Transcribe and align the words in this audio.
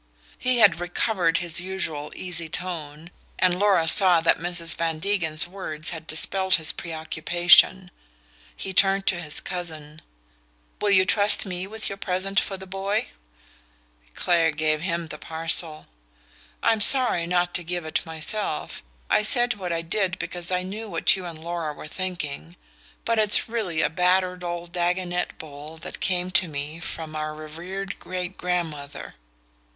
He 0.39 0.57
had 0.57 0.79
recovered 0.79 1.37
his 1.37 1.61
usual 1.61 2.11
easy 2.15 2.49
tone, 2.49 3.11
and 3.37 3.59
Laura 3.59 3.87
sat 3.87 4.23
that 4.23 4.39
Mrs. 4.39 4.73
Van 4.75 4.97
Degen's 4.97 5.47
words 5.47 5.91
had 5.91 6.07
dispelled 6.07 6.55
his 6.55 6.71
preoccupation. 6.71 7.91
He 8.57 8.73
turned 8.73 9.05
to 9.05 9.21
his 9.21 9.39
cousin. 9.39 10.01
"Will 10.81 10.89
you 10.89 11.05
trust 11.05 11.45
me 11.45 11.67
with 11.67 11.87
your 11.87 11.99
present 11.99 12.39
for 12.39 12.57
the 12.57 12.65
boy?" 12.65 13.09
Clare 14.15 14.49
gave 14.49 14.81
him 14.81 15.09
the 15.09 15.19
parcel. 15.19 15.85
"I'm 16.63 16.81
sorry 16.81 17.27
not 17.27 17.53
to 17.53 17.63
give 17.63 17.85
it 17.85 18.03
myself. 18.03 18.81
I 19.07 19.21
said 19.21 19.53
what 19.53 19.71
I 19.71 19.83
did 19.83 20.17
because 20.17 20.49
I 20.49 20.63
knew 20.63 20.89
what 20.89 21.15
you 21.15 21.27
and 21.27 21.37
Laura 21.37 21.73
were 21.73 21.87
thinking 21.87 22.55
but 23.05 23.19
it's 23.19 23.47
really 23.47 23.83
a 23.83 23.89
battered 23.91 24.43
old 24.43 24.71
Dagonet 24.71 25.37
bowl 25.37 25.77
that 25.77 25.99
came 25.99 26.29
down 26.29 26.41
to 26.41 26.47
me 26.47 26.79
from 26.79 27.15
our 27.15 27.35
revered 27.35 27.99
great 27.99 28.35
grandmother." 28.35 29.13